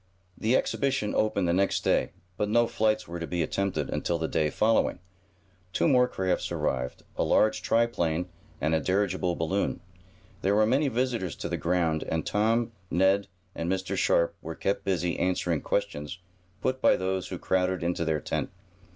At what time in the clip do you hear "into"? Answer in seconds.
17.83-18.03